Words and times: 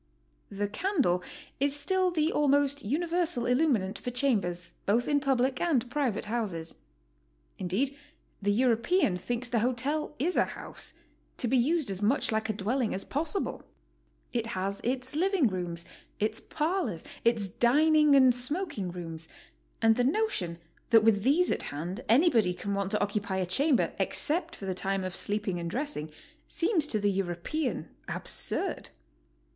The 0.49 0.67
candle 0.67 1.21
is 1.59 1.75
still 1.75 2.09
the 2.09 2.31
almost 2.31 2.83
universal 2.83 3.45
illuminant 3.45 3.99
for 3.99 4.09
chambers, 4.09 4.73
both 4.87 5.07
in 5.07 5.19
public 5.19 5.61
and 5.61 5.87
private 5.91 6.25
houses. 6.25 6.73
Indeed, 7.59 7.95
the 8.41 8.51
European 8.51 9.15
thinks 9.15 9.47
the 9.47 9.59
hotel 9.59 10.15
is 10.17 10.37
a 10.37 10.45
house, 10.45 10.95
to 11.37 11.47
be 11.47 11.55
used 11.55 11.91
as 11.91 12.01
much 12.01 12.31
like 12.31 12.49
a 12.49 12.53
dwelling 12.53 12.95
as 12.95 13.03
possible. 13.03 13.61
It 14.33 14.47
has 14.47 14.81
its 14.83 15.15
living 15.15 15.45
rooms, 15.45 15.85
its 16.19 16.39
parlors, 16.41 17.03
its 17.23 17.47
dining 17.47 18.15
and 18.15 18.33
smoking 18.33 18.89
rooms, 18.89 19.27
and 19.83 19.95
the 19.97 20.03
notion 20.03 20.57
that 20.89 21.03
with 21.03 21.21
these 21.21 21.51
at 21.51 21.61
hand 21.69 22.01
anybody 22.09 22.55
can 22.55 22.73
want 22.73 22.89
to 22.89 22.99
occupy 22.99 23.37
a 23.37 23.45
cham 23.45 23.75
ber, 23.75 23.93
except 23.99 24.55
for 24.55 24.65
the 24.65 24.73
time 24.73 25.03
of 25.03 25.15
sleeping 25.15 25.59
and 25.59 25.69
dressing, 25.69 26.09
seems 26.47 26.87
to 26.87 26.97
the 26.99 27.11
European 27.11 27.87
absurd! 28.07 28.89